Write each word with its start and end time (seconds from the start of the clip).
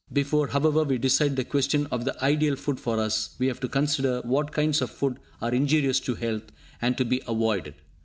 Before, 0.11 0.47
however, 0.47 0.83
we 0.83 0.97
decide 0.97 1.35
the 1.35 1.43
question 1.43 1.85
of 1.91 2.05
the 2.05 2.25
ideal 2.25 2.55
food 2.55 2.79
for 2.79 2.99
us, 2.99 3.35
we 3.37 3.45
have 3.45 3.59
to 3.59 3.67
consider 3.69 4.21
what 4.21 4.51
kinds 4.51 4.81
of 4.81 4.89
food 4.89 5.19
are 5.43 5.53
injurious 5.53 5.99
to 5.99 6.15
health, 6.15 6.51
and 6.81 6.97
to 6.97 7.05
be 7.05 7.21
avoided. 7.27 7.75